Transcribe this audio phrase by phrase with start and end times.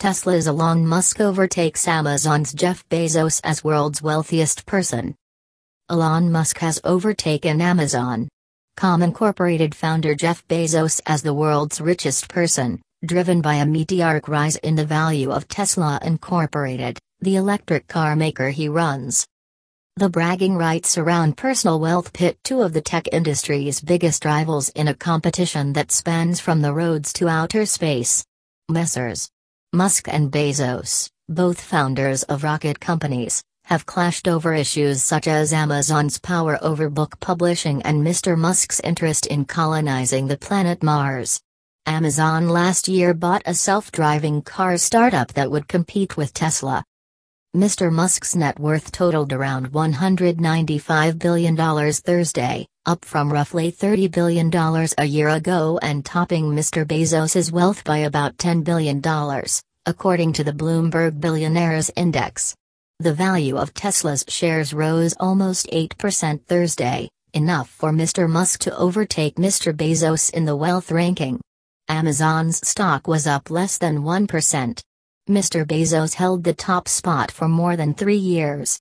[0.00, 5.14] Tesla's Elon Musk overtakes Amazon's Jeff Bezos as world's wealthiest person.
[5.90, 8.26] Elon Musk has overtaken Amazon.
[8.78, 14.56] Com Incorporated founder Jeff Bezos as the world's richest person, driven by a meteoric rise
[14.56, 19.26] in the value of Tesla Incorporated, the electric car maker he runs.
[19.96, 24.88] The bragging rights around personal wealth pit two of the tech industry's biggest rivals in
[24.88, 28.24] a competition that spans from the roads to outer space.
[28.70, 29.28] Messrs.
[29.72, 36.18] Musk and Bezos, both founders of rocket companies, have clashed over issues such as Amazon's
[36.18, 38.36] power over book publishing and Mr.
[38.36, 41.40] Musk's interest in colonizing the planet Mars.
[41.86, 46.82] Amazon last year bought a self driving car startup that would compete with Tesla.
[47.56, 47.92] Mr.
[47.92, 51.56] Musk's net worth totaled around $195 billion
[51.92, 54.50] Thursday, up from roughly $30 billion
[54.98, 56.84] a year ago and topping Mr.
[56.84, 59.02] Bezos's wealth by about $10 billion,
[59.86, 62.54] according to the Bloomberg Billionaires Index.
[62.98, 68.28] The value of Tesla's shares rose almost 8% Thursday, enough for Mr.
[68.28, 69.72] Musk to overtake Mr.
[69.72, 71.40] Bezos in the wealth ranking.
[71.88, 74.80] Amazon's stock was up less than 1%.
[75.28, 75.64] Mr.
[75.64, 78.78] Bezos held the top spot for more than three years.